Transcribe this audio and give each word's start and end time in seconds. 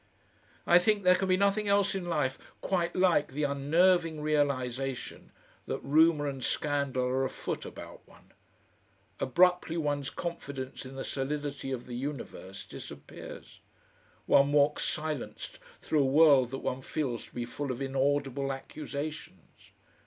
I 0.65 0.79
think 0.79 1.03
there 1.03 1.13
can 1.13 1.27
be 1.27 1.37
nothing 1.37 1.67
else 1.67 1.93
in 1.93 2.05
life 2.05 2.39
quite 2.59 2.95
like 2.95 3.33
the 3.33 3.43
unnerving 3.43 4.19
realisation 4.19 5.31
that 5.67 5.77
rumour 5.83 6.25
and 6.25 6.43
scandal 6.43 7.03
are 7.03 7.23
afoot 7.23 7.65
about 7.67 8.01
one. 8.07 8.31
Abruptly 9.19 9.77
one's 9.77 10.09
confidence 10.09 10.87
in 10.87 10.95
the 10.95 11.03
solidity 11.03 11.71
of 11.71 11.85
the 11.85 11.93
universe 11.93 12.65
disappears. 12.65 13.59
One 14.25 14.51
walks 14.51 14.85
silenced 14.85 15.59
through 15.83 16.01
a 16.01 16.15
world 16.17 16.49
that 16.49 16.57
one 16.65 16.81
feels 16.81 17.27
to 17.27 17.35
be 17.35 17.45
full 17.45 17.71
of 17.71 17.79
inaudible 17.79 18.51
accusations. 18.51 19.69